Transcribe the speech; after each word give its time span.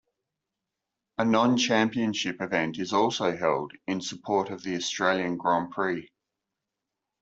A 1.19 1.25
non-championship 1.25 2.41
event 2.41 2.79
is 2.79 2.91
also 2.91 3.37
held 3.37 3.73
in 3.85 4.01
support 4.01 4.49
of 4.49 4.63
the 4.63 4.75
Australian 4.75 5.37
Grand 5.37 5.69
Prix. 5.69 6.09